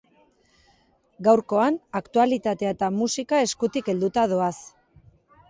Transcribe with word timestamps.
Gaurkoan 1.27 1.77
aktualitatea 1.99 2.73
eta 2.77 2.91
musika 2.97 3.43
eskutik 3.51 3.93
helduta 3.95 4.27
doaz. 4.35 4.53